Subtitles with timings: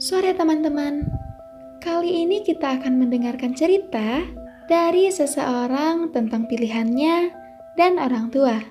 [0.00, 1.12] Sore teman-teman,
[1.76, 4.24] kali ini kita akan mendengarkan cerita
[4.64, 7.28] dari seseorang tentang pilihannya
[7.76, 8.64] dan orang tua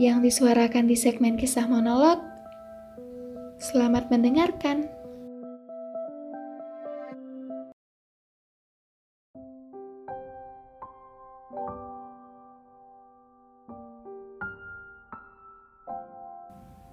[0.00, 2.24] yang disuarakan di segmen kisah monolog.
[3.60, 4.88] Selamat mendengarkan.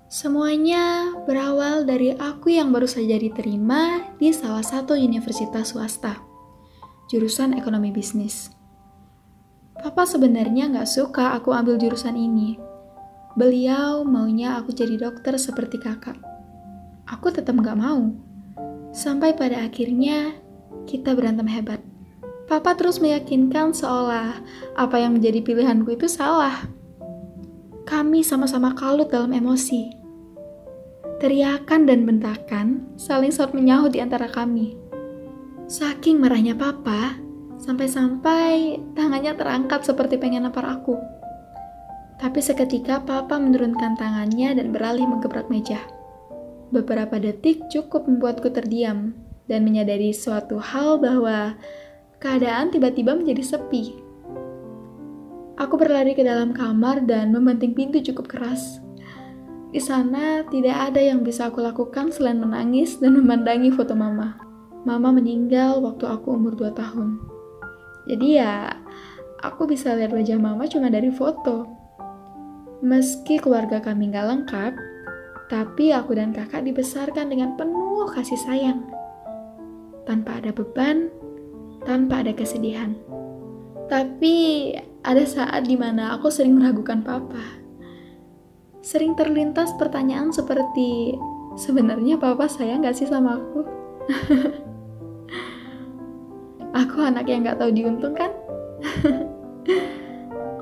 [0.10, 6.18] Semuanya berawal dari aku yang baru saja diterima di salah satu universitas swasta,
[7.14, 8.50] jurusan ekonomi bisnis.
[9.78, 12.58] Papa sebenarnya nggak suka aku ambil jurusan ini.
[13.38, 16.18] Beliau maunya aku jadi dokter seperti kakak.
[17.06, 18.10] Aku tetap nggak mau.
[18.90, 20.34] Sampai pada akhirnya
[20.90, 21.86] kita berantem hebat.
[22.50, 24.42] Papa terus meyakinkan seolah
[24.74, 26.66] apa yang menjadi pilihanku itu salah.
[27.86, 29.99] Kami sama-sama kalut dalam emosi
[31.20, 34.80] Teriakan dan bentakan saling saut menyahut di antara kami.
[35.68, 37.20] Saking marahnya papa,
[37.60, 40.96] sampai-sampai tangannya terangkat seperti pengen nampar aku.
[42.24, 45.84] Tapi seketika papa menurunkan tangannya dan beralih menggebrak meja.
[46.72, 49.12] Beberapa detik cukup membuatku terdiam
[49.52, 51.60] dan menyadari suatu hal bahwa
[52.24, 53.92] keadaan tiba-tiba menjadi sepi.
[55.60, 58.80] Aku berlari ke dalam kamar dan membanting pintu cukup keras.
[59.70, 64.34] Di sana tidak ada yang bisa aku lakukan selain menangis dan memandangi foto mama.
[64.82, 67.22] Mama meninggal waktu aku umur 2 tahun.
[68.10, 68.74] Jadi ya,
[69.46, 71.70] aku bisa lihat wajah mama cuma dari foto.
[72.82, 74.74] Meski keluarga kami gak lengkap,
[75.54, 78.82] tapi aku dan kakak dibesarkan dengan penuh kasih sayang.
[80.10, 81.14] Tanpa ada beban,
[81.86, 82.98] tanpa ada kesedihan.
[83.86, 84.74] Tapi
[85.06, 87.59] ada saat di mana aku sering meragukan papa
[88.90, 91.14] sering terlintas pertanyaan seperti
[91.54, 93.62] sebenarnya papa saya nggak sih sama aku?
[96.82, 98.34] aku anak yang nggak tahu diuntung kan?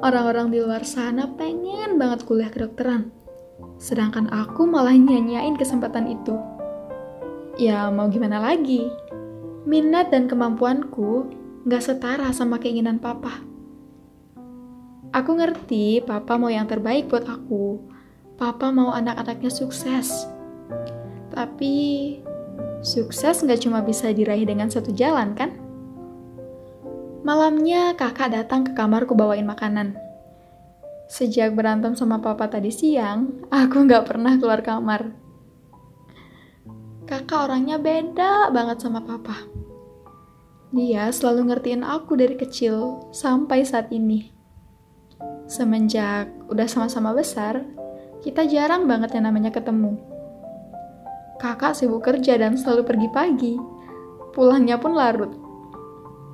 [0.07, 3.15] Orang-orang di luar sana pengen banget kuliah kedokteran,
[3.79, 6.35] sedangkan aku malah nyanyain kesempatan itu.
[7.55, 8.91] Ya mau gimana lagi?
[9.63, 11.31] Minat dan kemampuanku
[11.63, 13.39] nggak setara sama keinginan papa.
[15.15, 17.96] Aku ngerti papa mau yang terbaik buat aku,
[18.37, 20.29] Papa mau anak-anaknya sukses.
[21.33, 21.73] Tapi,
[22.85, 25.57] sukses nggak cuma bisa diraih dengan satu jalan, kan?
[27.25, 29.97] Malamnya, kakak datang ke kamarku bawain makanan.
[31.09, 35.17] Sejak berantem sama papa tadi siang, aku nggak pernah keluar kamar.
[37.09, 39.49] Kakak orangnya beda banget sama papa.
[40.69, 44.29] Dia selalu ngertiin aku dari kecil sampai saat ini.
[45.49, 47.63] Semenjak udah sama-sama besar,
[48.25, 49.97] kita jarang banget yang namanya ketemu.
[51.37, 53.53] Kakak sibuk kerja dan selalu pergi pagi.
[54.33, 55.33] Pulangnya pun larut.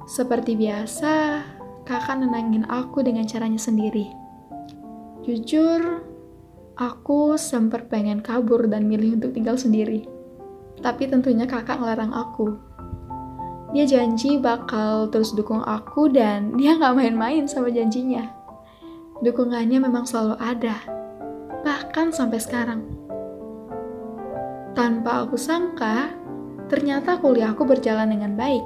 [0.07, 1.43] Seperti biasa,
[1.83, 4.11] kakak nenangin aku dengan caranya sendiri.
[5.23, 6.03] Jujur,
[6.79, 10.07] aku sempat pengen kabur dan milih untuk tinggal sendiri.
[10.79, 12.59] Tapi tentunya kakak ngelarang aku.
[13.75, 18.23] Dia janji bakal terus dukung aku dan dia nggak main-main sama janjinya.
[19.23, 21.02] Dukungannya memang selalu ada
[21.73, 22.85] bahkan sampai sekarang.
[24.77, 26.13] Tanpa aku sangka,
[26.69, 28.61] ternyata kuliahku berjalan dengan baik.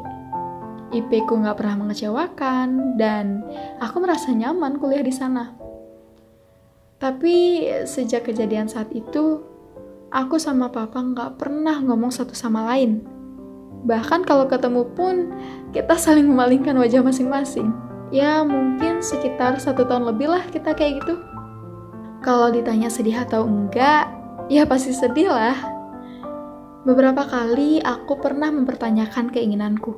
[0.91, 3.47] IP ku nggak pernah mengecewakan, dan
[3.79, 5.55] aku merasa nyaman kuliah di sana.
[6.99, 9.39] Tapi sejak kejadian saat itu,
[10.11, 13.07] aku sama papa nggak pernah ngomong satu sama lain.
[13.87, 15.31] Bahkan kalau ketemu pun,
[15.71, 17.71] kita saling memalingkan wajah masing-masing.
[18.11, 21.23] Ya mungkin sekitar satu tahun lebih lah kita kayak gitu.
[22.21, 24.09] Kalau ditanya sedih atau enggak,
[24.49, 25.57] ya pasti sedih lah.
[26.87, 29.91] Beberapa kali aku pernah mempertanyakan keinginanku.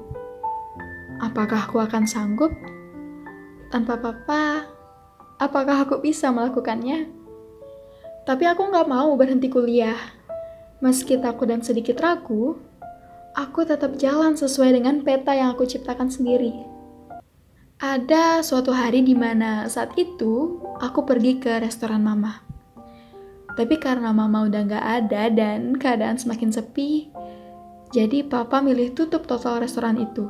[1.22, 2.52] Apakah aku akan sanggup?
[3.70, 4.66] Tanpa papa,
[5.38, 7.12] apakah aku bisa melakukannya?
[8.26, 9.98] Tapi aku nggak mau berhenti kuliah.
[10.80, 12.58] Meski takut dan sedikit ragu,
[13.36, 16.69] aku tetap jalan sesuai dengan peta yang aku ciptakan sendiri.
[17.80, 22.44] Ada suatu hari di mana saat itu aku pergi ke restoran mama.
[23.56, 27.08] Tapi karena mama udah gak ada dan keadaan semakin sepi,
[27.96, 30.28] jadi papa milih tutup total restoran itu.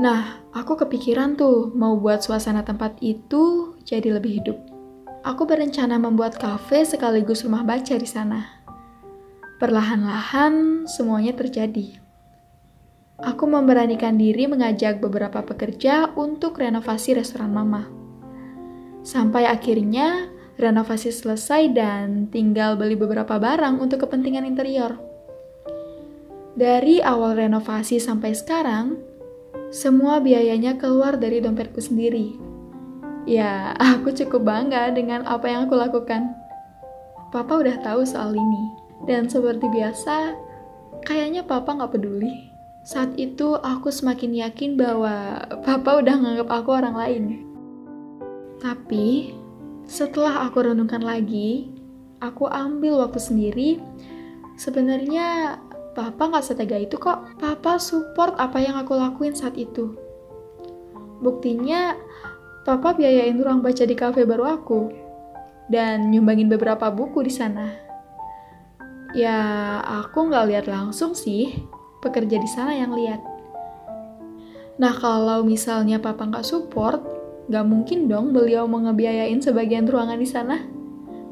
[0.00, 4.56] Nah, aku kepikiran tuh mau buat suasana tempat itu jadi lebih hidup.
[5.28, 8.64] Aku berencana membuat kafe sekaligus rumah baca di sana.
[9.60, 11.99] Perlahan-lahan semuanya terjadi
[13.24, 17.88] aku memberanikan diri mengajak beberapa pekerja untuk renovasi restoran mama.
[19.00, 20.28] Sampai akhirnya
[20.60, 25.00] renovasi selesai dan tinggal beli beberapa barang untuk kepentingan interior.
[26.52, 29.00] Dari awal renovasi sampai sekarang,
[29.72, 32.36] semua biayanya keluar dari dompetku sendiri.
[33.24, 36.36] Ya, aku cukup bangga dengan apa yang aku lakukan.
[37.30, 38.64] Papa udah tahu soal ini,
[39.06, 40.34] dan seperti biasa,
[41.06, 42.49] kayaknya Papa nggak peduli.
[42.80, 47.24] Saat itu aku semakin yakin bahwa Papa udah nganggap aku orang lain.
[48.60, 49.36] Tapi,
[49.84, 51.72] setelah aku renungkan lagi,
[52.24, 53.70] aku ambil waktu sendiri.
[54.56, 55.60] Sebenarnya
[55.92, 57.36] Papa nggak setega itu kok.
[57.36, 59.96] Papa support apa yang aku lakuin saat itu.
[61.20, 61.96] Buktinya,
[62.64, 64.92] Papa biayain ruang baca di kafe baru aku
[65.72, 67.72] dan nyumbangin beberapa buku di sana.
[69.16, 69.36] Ya,
[69.84, 71.66] aku nggak lihat langsung sih,
[72.00, 73.20] pekerja di sana yang lihat.
[74.80, 77.20] Nah, kalau misalnya Papa nggak support,
[77.50, 80.62] Gak mungkin dong beliau mau sebagian ruangan di sana.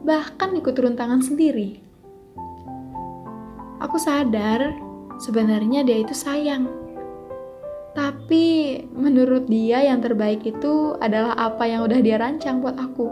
[0.02, 1.78] Bahkan ikut turun tangan sendiri.
[3.78, 4.74] Aku sadar
[5.22, 6.66] sebenarnya dia itu sayang.
[7.94, 13.06] Tapi menurut dia yang terbaik itu adalah apa yang udah dia rancang buat aku.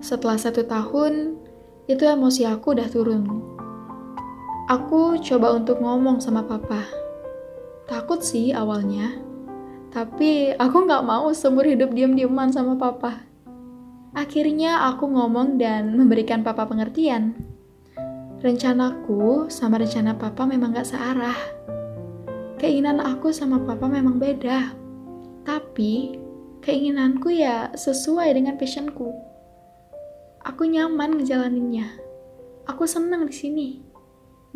[0.00, 1.36] Setelah satu tahun,
[1.84, 3.24] itu emosi aku udah turun.
[4.66, 6.90] Aku coba untuk ngomong sama papa.
[7.86, 9.14] Takut sih awalnya,
[9.94, 13.22] tapi aku nggak mau seumur hidup diam-diaman sama papa.
[14.10, 17.38] Akhirnya aku ngomong dan memberikan papa pengertian.
[18.42, 21.38] Rencanaku sama rencana papa memang gak searah.
[22.58, 24.74] Keinginan aku sama papa memang beda.
[25.46, 26.18] Tapi,
[26.58, 29.14] keinginanku ya sesuai dengan passionku.
[30.42, 32.02] Aku nyaman ngejalaninnya.
[32.66, 33.68] Aku senang di sini.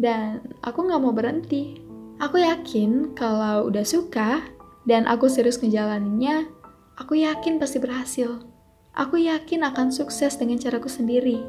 [0.00, 1.76] Dan aku gak mau berhenti.
[2.17, 4.41] Aku yakin kalau udah suka,
[4.88, 6.49] dan aku serius ngejalaninnya,
[6.97, 8.41] aku yakin pasti berhasil.
[8.97, 11.44] Aku yakin akan sukses dengan caraku sendiri.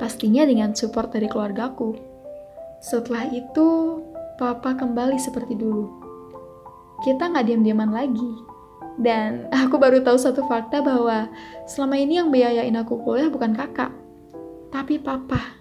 [0.00, 1.96] Pastinya dengan support dari keluargaku.
[2.80, 4.00] Setelah itu,
[4.40, 5.84] papa kembali seperti dulu.
[7.04, 8.32] Kita nggak diam-diaman lagi.
[8.96, 11.28] Dan aku baru tahu satu fakta bahwa
[11.68, 13.92] selama ini yang biayain aku kuliah bukan kakak,
[14.72, 15.60] tapi papa.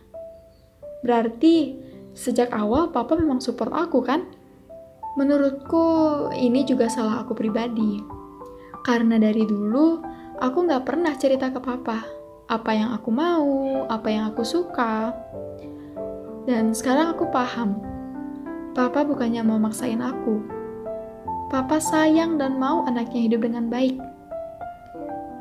[1.04, 1.88] Berarti
[2.19, 4.27] sejak awal papa memang support aku kan?
[5.16, 8.04] Menurutku ini juga salah aku pribadi.
[8.83, 10.04] Karena dari dulu
[10.44, 12.19] aku nggak pernah cerita ke papa
[12.50, 15.13] apa yang aku mau, apa yang aku suka.
[16.50, 17.77] Dan sekarang aku paham,
[18.74, 20.42] papa bukannya mau maksain aku.
[21.54, 24.01] Papa sayang dan mau anaknya hidup dengan baik.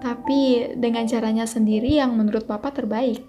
[0.04, 3.24] Tapi dengan caranya sendiri yang menurut papa terbaik.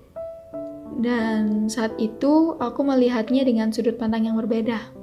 [0.99, 4.99] Dan saat itu aku melihatnya dengan sudut pandang yang berbeda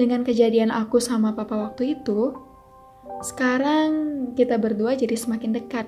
[0.00, 2.32] dengan kejadian aku sama papa waktu itu,
[3.20, 3.90] sekarang
[4.38, 5.86] kita berdua jadi semakin dekat.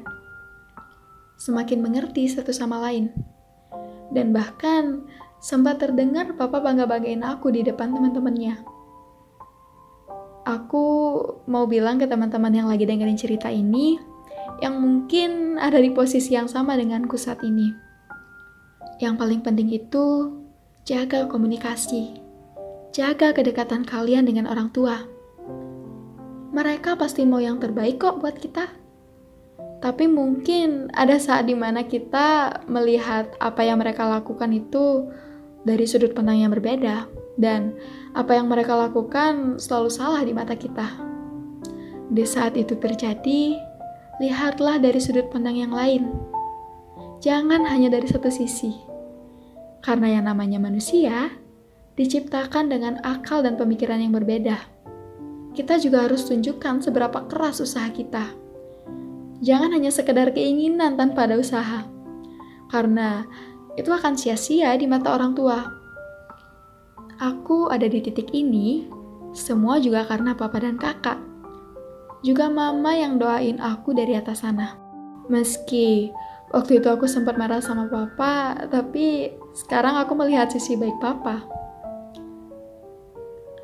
[1.40, 3.08] Semakin mengerti satu sama lain.
[4.12, 5.08] Dan bahkan
[5.40, 8.60] sempat terdengar papa bangga-banggain aku di depan teman-temannya.
[10.44, 10.84] Aku
[11.48, 13.96] mau bilang ke teman-teman yang lagi dengerin cerita ini,
[14.60, 17.91] yang mungkin ada di posisi yang sama denganku saat ini.
[19.00, 20.34] Yang paling penting itu
[20.82, 22.22] jaga komunikasi
[22.92, 25.00] jaga kedekatan kalian dengan orang tua.
[26.52, 28.68] Mereka pasti mau yang terbaik kok buat kita.
[29.80, 35.10] Tapi mungkin ada saat di mana kita melihat apa yang mereka lakukan itu
[35.64, 37.08] dari sudut pandang yang berbeda.
[37.40, 37.72] Dan
[38.12, 40.84] apa yang mereka lakukan selalu salah di mata kita.
[42.12, 43.56] Di saat itu terjadi,
[44.20, 46.12] lihatlah dari sudut pandang yang lain.
[47.22, 48.74] Jangan hanya dari satu sisi.
[49.78, 51.30] Karena yang namanya manusia,
[51.94, 54.58] diciptakan dengan akal dan pemikiran yang berbeda.
[55.54, 58.34] Kita juga harus tunjukkan seberapa keras usaha kita.
[59.38, 61.86] Jangan hanya sekedar keinginan tanpa ada usaha.
[62.74, 63.22] Karena
[63.78, 65.62] itu akan sia-sia di mata orang tua.
[67.22, 68.90] Aku ada di titik ini,
[69.30, 71.22] semua juga karena papa dan kakak.
[72.26, 74.74] Juga mama yang doain aku dari atas sana.
[75.30, 76.10] Meski
[76.52, 81.40] waktu itu aku sempat marah sama papa, tapi sekarang aku melihat sisi baik papa.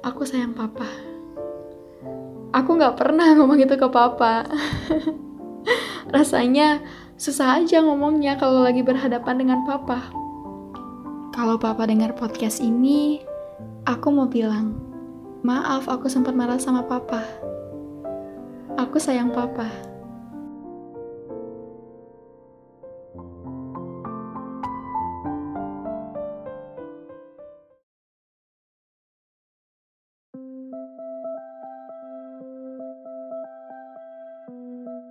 [0.01, 0.89] Aku sayang papa.
[2.57, 4.49] Aku gak pernah ngomong itu ke papa.
[6.17, 6.81] Rasanya
[7.21, 10.09] susah aja ngomongnya kalau lagi berhadapan dengan papa.
[11.37, 13.23] Kalau papa dengar podcast ini,
[13.85, 14.75] aku mau bilang,
[15.45, 17.23] maaf aku sempat marah sama papa.
[18.81, 19.88] Aku sayang papa.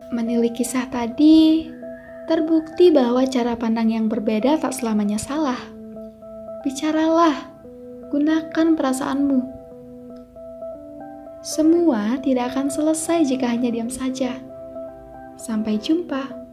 [0.08, 1.68] Menilik kisah tadi,
[2.32, 5.60] terbukti bahwa cara pandang yang berbeda tak selamanya salah.
[6.64, 7.52] Bicaralah,
[8.08, 9.40] gunakan perasaanmu.
[11.44, 14.40] Semua tidak akan selesai jika hanya diam saja.
[15.36, 16.47] Sampai jumpa.